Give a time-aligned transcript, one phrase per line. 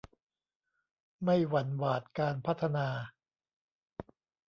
[1.23, 2.87] ไม่หวั่นหวาดการพัฒนา